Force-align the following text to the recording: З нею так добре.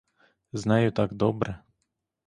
З 0.53 0.65
нею 0.65 0.91
так 0.91 1.13
добре. 1.13 1.59